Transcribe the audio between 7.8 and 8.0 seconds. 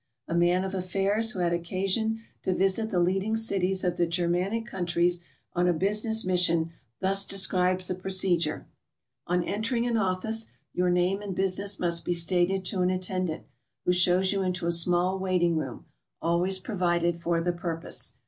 the